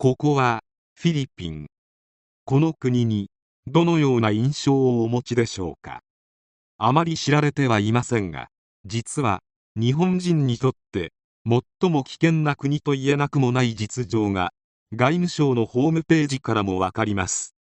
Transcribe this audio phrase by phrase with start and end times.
[0.00, 0.60] ここは
[0.94, 1.66] フィリピン。
[2.44, 3.30] この国に
[3.66, 6.02] どのような印象をお持ちでしょうか？
[6.78, 8.46] あまり知られてはいませんが
[8.84, 9.40] 実は
[9.74, 11.10] 日本人にとって
[11.44, 14.52] 最も危険な国と言えなくもない実情が
[14.92, 17.56] 外務省のホームページからもわかります。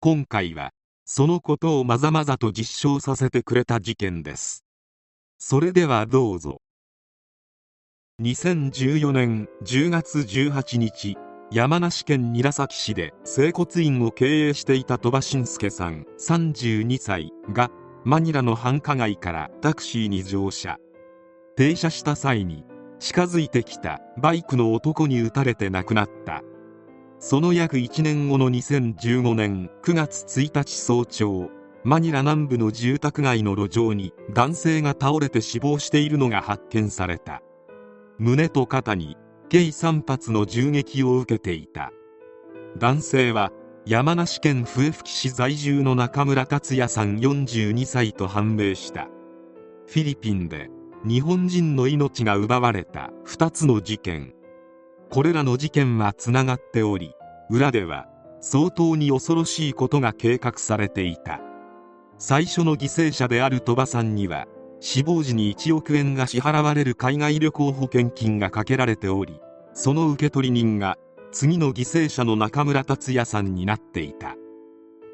[0.00, 0.72] 今回は
[1.04, 4.64] そのことをまざまざと実証させてくれた事件です。
[5.38, 6.62] それではどうぞ。
[8.20, 11.16] 2014年10月18日
[11.52, 17.72] 山梨県韮崎市で整骨院を経営していた鳥羽伸介さん32歳が
[18.04, 20.78] マニラの繁華街からタクシーに乗車。
[21.56, 22.64] 停車した際に
[23.00, 26.42] 近づいてきたバイクの男に撃たれて亡くなった。
[27.18, 31.50] その約1年後の2015年9月1日早朝
[31.82, 37.42] マニラ南部の住宅街の路上に男性が倒れて死亡しているのが発見された。
[38.18, 39.16] 胸と肩に
[39.50, 41.90] 計3発の銃撃を受けていた。
[42.78, 43.50] 男性は
[43.84, 49.08] 山梨県笛吹市在住の中村達也さん42歳と判明した。
[49.88, 50.70] フィリピンで
[51.04, 54.34] 日本人の命が奪われた2つの事件。
[55.10, 57.12] これらの事件はつながっており
[57.50, 58.06] 裏では
[58.40, 61.40] 相当に恐ろしいことが計画されていた。
[62.18, 64.46] 最初の犠牲者である鳥羽さんには
[64.80, 69.40] 死亡時に1億円が支払われる海外旅行保険金がかけられており
[69.74, 70.96] その受取人が
[71.32, 74.34] 次の犠牲者の中村達也さんになっていた。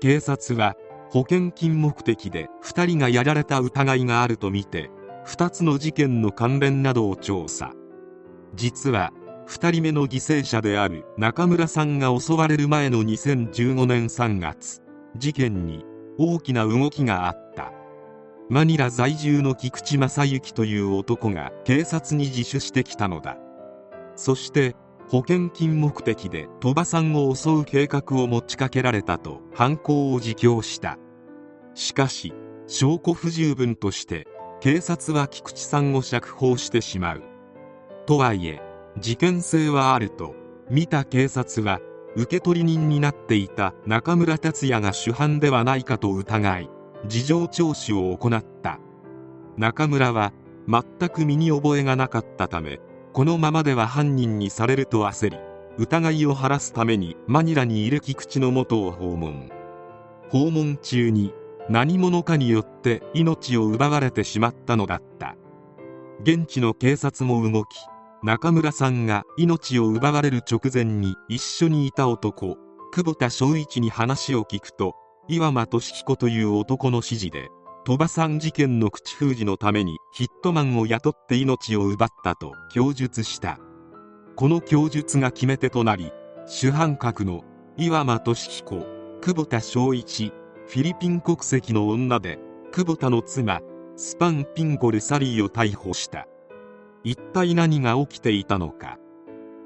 [0.01, 0.75] 警察は
[1.11, 4.91] 保険金目的で2人がやられた疑いがあるとみて
[5.27, 7.73] 2つの事件の関連などを調査。
[8.55, 9.13] 実は
[9.49, 14.83] 2人目の犠牲者である中村さんが襲われる前の2015年3月
[15.17, 15.85] 事件に
[16.19, 17.76] 大きな動きがあった。
[18.49, 23.37] マニラ在住の菊池正幸という男が警察に自首してきたのだ。
[24.15, 24.77] そして
[25.09, 30.97] 保険金目的で鳥羽さんを襲う計画を持ちかけられたと犯行を自供した。
[31.75, 32.35] しかし
[32.69, 34.29] 証拠不十分として
[34.61, 37.23] 警察は菊池さんを釈放してしまう。
[38.07, 38.61] とはいえ
[38.99, 40.37] 事件性はあると
[40.71, 41.81] 見た警察は
[42.15, 46.71] 受取人になっていた中村達也が主犯ではないかと疑い
[47.09, 48.79] 事情聴取を行った。
[49.57, 50.33] 中村は
[50.69, 52.81] 全く身に覚えがなかったため
[53.13, 55.39] このままでは犯人にされると焦り
[55.79, 59.51] 疑いを晴らすためにマニラにいる菊池の元を訪問。
[60.31, 61.33] 訪問中に
[61.69, 65.37] 何者かによって命を奪われてしまったのだった。
[66.23, 67.77] 現地の警察も動き
[68.23, 72.57] 中村さんが命を奪われる直前に一緒にいた男
[72.93, 74.95] 久保田正一に話を聞くと
[75.29, 77.49] 岩間俊彦という男の指示で
[77.85, 83.59] 鳥羽さん事件の口封じのためにヒットマンを雇って命を奪ったと供述した。
[84.37, 86.13] この供述が決め手となり
[86.47, 87.43] 主犯格の
[87.77, 88.87] 岩間俊彦
[89.21, 90.33] 久保田正一
[90.67, 92.39] フィリピン国籍の女で
[92.73, 93.61] 久保田の妻
[93.97, 96.27] スパン・ピンゴル・サリーを逮捕した。
[97.03, 98.99] 一体何が起きていたのか。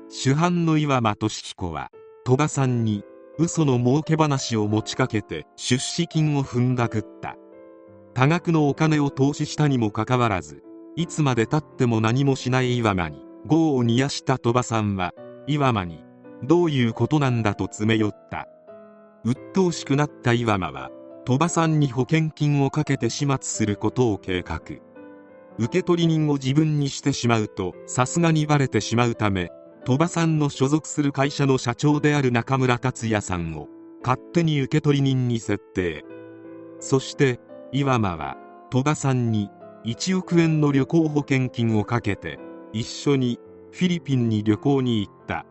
[0.08, 1.90] 主犯の岩間俊彦は
[2.24, 3.02] 鳥羽さんに
[3.42, 7.36] 嘘の儲け話を持ちかけて出資金を踏んだくった。
[8.12, 10.62] 多額のお金を投資したにもかかわらず
[10.94, 15.14] いつまでたっても何もしない岩間に業を煮やした鳥羽さんは
[15.46, 16.04] 岩間に
[16.42, 17.54] どういうことなんだ？
[17.54, 18.46] と詰め寄った。
[19.24, 20.90] 鬱陶しくなった岩間は
[21.24, 24.60] 鳥羽さんに保険金をかけて始末することを計画。
[25.56, 29.50] 受取人を自分にしてしまうとさすがにバレてしまうため
[29.84, 33.68] 鳥羽さんの所属する会社の社長である中村達也さんを
[34.02, 36.04] 勝手に受取人に設定。
[36.80, 37.40] そして
[37.72, 38.36] 岩間は
[38.70, 39.50] 鳥羽さんに
[39.84, 42.38] 1億円の旅行保険金をかけて
[42.72, 43.38] 一緒に
[43.72, 45.46] フィリピンに旅行に行った。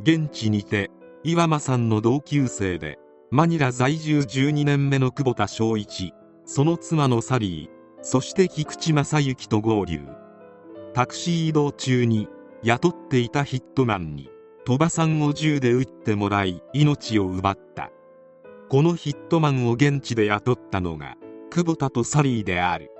[0.00, 0.90] 現地にて
[1.22, 2.98] 岩間さんの同級生で
[3.30, 6.12] マニラ在住12年目の久保田正一
[6.44, 10.00] その妻のサリーそして菊池正幸と合流。
[10.94, 12.28] タクシー移動中に
[12.64, 14.30] 雇っていたヒットマンに
[14.64, 17.90] 鳥羽さんを銃で撃ってもらい命を奪った。
[18.68, 21.16] このヒットマンを現地で雇ったのが
[21.50, 22.92] 久保田とサリーである。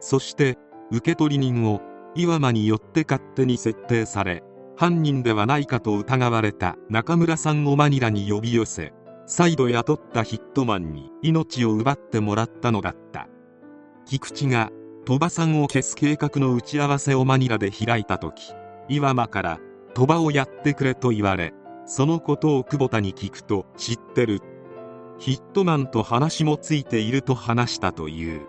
[0.00, 0.56] そして
[0.90, 1.82] 受取人を
[2.14, 4.42] 岩間によって勝手に設定され
[4.76, 8.94] 犯人ではないかと疑われた中村さんをマニラに呼び寄せ
[9.26, 13.28] 再度雇ったヒットマンに命を奪ってもらったのだった。
[14.06, 14.70] 菊池が
[15.04, 18.54] 鳥羽さんを消す計画の打ち合わせをマニラで開いた時
[18.88, 19.60] 岩間から
[19.94, 21.54] 鳥羽をやってくれと言われ
[21.86, 24.40] そのことを久保田に聞くと知ってる。
[25.18, 28.46] ヒットマンと話もついていると話したという。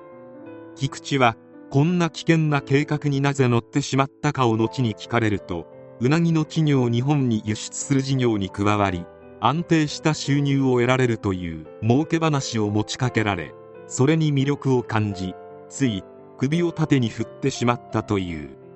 [0.76, 1.38] 菊池は
[1.70, 5.68] こんな危険な計画になぜ乗ってしまったかを後に聞かれると
[6.00, 9.06] うなぎの稚魚を日本に輸出する事業に加わり
[9.40, 13.54] 安定した収入を得られるという儲け話を持ちかけられ
[13.88, 15.34] それに魅力を感じ
[15.68, 16.04] つい
[16.38, 18.67] 首を縦に振ってしまったという。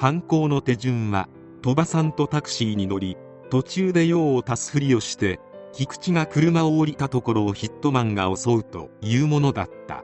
[0.00, 1.28] 犯行の手順は
[1.60, 3.18] 鳥羽さんとタクシーに乗り
[3.50, 5.40] 途中で用を足すふりをして
[5.74, 10.02] 菊池が車を降りたところをヒットマンが襲うというものだった。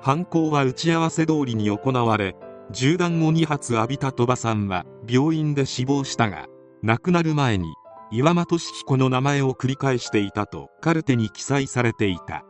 [0.00, 2.34] 犯行は打ち合わせ通りに行われ
[2.70, 6.46] 銃弾を2発浴びた鳥羽さんは病院で死亡したが
[6.82, 7.74] 亡くなる前に
[8.10, 12.46] 岩間俊彦の名前を繰り返していたとカルテに記載されていた。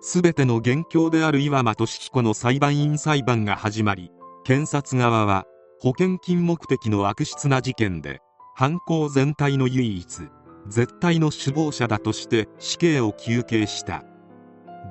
[0.00, 4.10] 全ての元凶である岩間俊彦の裁判員裁判が始まり
[4.44, 5.44] 検察側は
[5.80, 8.20] 保険金目的の悪質な事件で
[8.54, 10.06] 犯行全体の唯一
[10.68, 14.04] 絶対の首謀者だとして死刑を求刑した。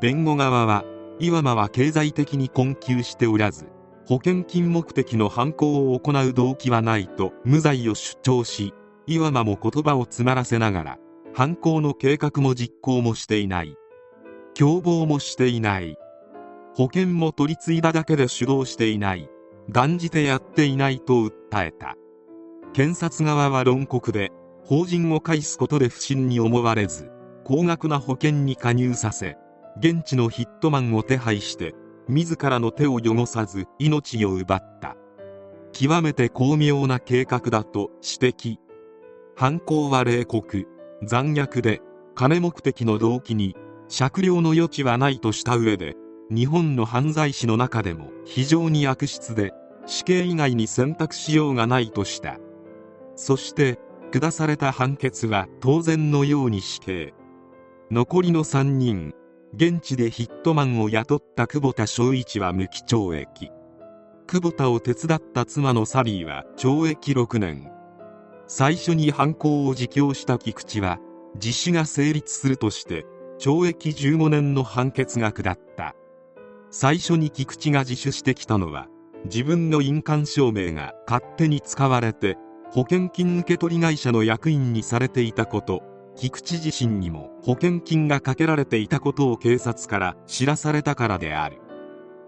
[0.01, 0.83] 弁護側は
[1.19, 3.67] 岩間は経済的に困窮しておらず
[4.07, 8.73] 保険金目的の犯行を行う動機はないと無罪を主張し
[9.05, 10.97] 岩間も言葉を詰まらせながら
[11.33, 13.75] 犯行の計画も実行もしていない。
[14.55, 15.95] 共謀もしていない。
[16.75, 19.29] 保険も取り継いだだけで主導していない。
[19.71, 21.95] 断じてやっていないと訴えた。
[22.73, 24.31] 検察側は論告で
[24.65, 27.11] 法人を介すことで不審に思われず
[27.43, 29.37] 高額な保険に加入させ
[29.79, 31.75] 現地のヒットマンを手配して
[32.07, 34.95] 自らの手を汚さず命を奪った。
[35.71, 38.57] 極めて巧妙な計画だと指摘。
[39.35, 40.67] 犯行は冷酷
[41.03, 41.81] 残虐で
[42.15, 43.55] 金目的の動機に
[43.87, 45.95] 酌量の余地はないとした上で
[46.29, 49.51] 日本の犯罪史の中でも非常に悪質で
[49.89, 52.37] 死刑以外に選択しようがないとした。
[53.15, 53.79] そして
[54.13, 57.15] 下された判決は当然のように死刑。
[57.89, 59.13] 残りの3人
[59.55, 63.49] 現地でヒットマンを雇った久保田昭一は無期懲役。
[64.27, 67.71] 久保田を手伝った妻のサリーは懲役6年。
[68.45, 70.99] 最初に犯行を自供した菊池は
[71.41, 73.07] 自首が成立するとして
[73.39, 75.95] 懲役15年の判決が下った。
[76.69, 78.87] 最初に菊池が自首してきたのは
[79.25, 82.37] 自分の印鑑証明が勝手に使われて
[82.71, 85.83] 保険金受取会社の役員にされていたこと
[86.15, 91.61] 菊池自身にも保険金がかけられていたことを警察から知らされたからである。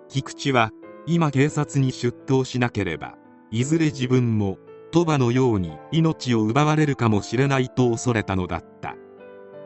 [0.07, 0.71] 菊池は
[1.05, 3.15] 今警察に出頭しなければ
[3.49, 4.57] いずれ自分も
[4.91, 8.95] 鳥羽のように命を奪われるかもしれないと恐れたのだった。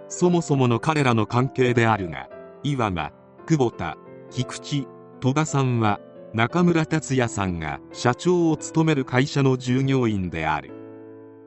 [0.08, 2.30] そもそもの彼らの関係であるが
[2.64, 3.12] 岩間
[3.48, 3.98] 久保田
[4.30, 4.88] 菊池
[5.20, 6.00] 鳥羽さんは
[6.36, 10.74] 中村達也さんが社長を務める会社の従業員である。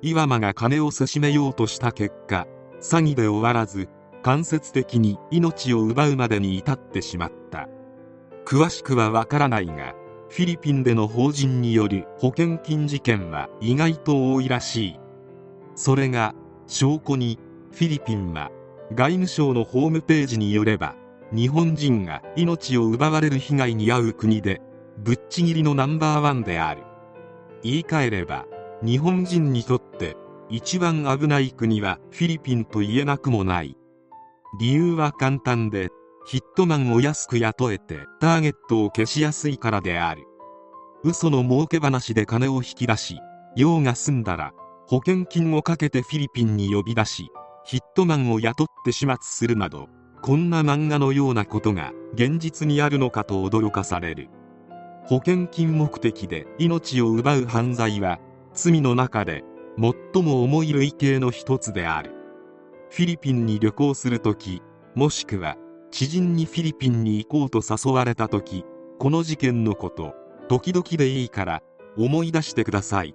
[0.00, 2.46] 岩間が金をせしめようとした結果
[2.81, 3.90] 詐欺で終わらず
[4.23, 7.69] 間接的に命を奪うまでに至ってしまった。
[8.46, 9.94] 詳しくはわからないが
[10.31, 15.00] フィリピンでの法人による保険金事件は意外と多いらしい。
[15.75, 16.34] それが
[16.67, 17.38] 証拠に
[17.73, 18.50] フィリピンは
[18.94, 20.94] 外務省のホームページによれば
[21.31, 24.62] 日本人が命を奪われる被害に遭う国で
[24.98, 26.82] ぶっちぎりのナンバーワンである。
[27.62, 28.46] 言い換えれば
[28.82, 30.17] 日本人にとって
[30.48, 33.76] 一番危ない国はフィリピンと言えなくもない。
[34.58, 35.90] 理由は簡単で
[36.26, 40.24] ヒットマンを安く雇えてターゲットを消しやすいからである。
[41.05, 43.20] 嘘の儲け話で金を引き出し
[43.55, 44.52] 用が済んだら
[44.88, 47.31] 保険金をかけてフィリピンに呼び出し
[47.64, 49.88] ヒットマンを雇って始末するなど
[50.22, 54.28] こんな漫画のようなことが現実にあるのかと驚かされる。
[55.08, 58.19] 保険金目的で命を奪う犯罪は
[58.53, 59.43] 罪の中で
[59.79, 62.12] 最も重い類型の一つである。
[62.91, 64.62] フィリピンに旅行する時
[64.94, 65.56] もしくは
[65.91, 68.67] 知人にフィリピンに行こうと誘われた時
[68.98, 70.15] この事件のこと
[70.46, 71.62] 時々でいいから
[71.96, 73.15] 思い出してください。